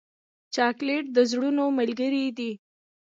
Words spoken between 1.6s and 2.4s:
ملګری